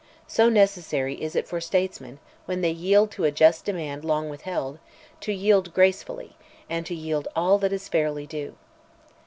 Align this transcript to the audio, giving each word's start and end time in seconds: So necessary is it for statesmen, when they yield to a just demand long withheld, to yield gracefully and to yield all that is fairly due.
So 0.25 0.49
necessary 0.49 1.21
is 1.21 1.35
it 1.35 1.47
for 1.47 1.61
statesmen, 1.61 2.17
when 2.47 2.61
they 2.61 2.71
yield 2.71 3.11
to 3.11 3.23
a 3.23 3.29
just 3.29 3.65
demand 3.65 4.03
long 4.03 4.29
withheld, 4.31 4.79
to 5.19 5.31
yield 5.31 5.75
gracefully 5.75 6.35
and 6.67 6.87
to 6.87 6.95
yield 6.95 7.27
all 7.35 7.59
that 7.59 7.71
is 7.71 7.87
fairly 7.87 8.25
due. 8.25 8.55